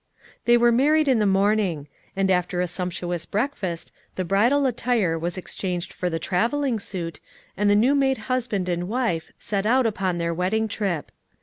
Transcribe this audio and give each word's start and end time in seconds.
They 0.45 0.57
were 0.57 0.71
married 0.71 1.07
in 1.07 1.19
the 1.19 1.27
morning; 1.27 1.87
and 2.15 2.31
after 2.31 2.59
a 2.59 2.65
sumptuous 2.65 3.27
breakfast 3.27 3.91
the 4.15 4.25
bridal 4.25 4.65
attire 4.65 5.15
was 5.19 5.37
exchanged 5.37 5.93
for 5.93 6.09
the 6.09 6.17
traveling 6.17 6.79
suit, 6.79 7.19
and 7.55 7.69
the 7.69 7.75
new 7.75 7.93
made 7.93 8.17
husband 8.25 8.67
and 8.67 8.89
wife 8.89 9.31
set 9.37 9.67
out 9.67 9.85
upon 9.85 10.17
their 10.17 10.33
wedding 10.33 10.67
trip. 10.67 11.11